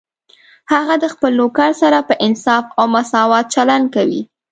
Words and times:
هغه 0.71 0.95
د 1.03 1.05
خپل 1.13 1.31
نوکر 1.39 1.71
سره 1.81 1.99
په 2.07 2.13
انصاف 2.25 2.65
او 2.79 2.85
مساوات 2.95 3.45
چلند 3.55 3.85
کوي 3.95 4.21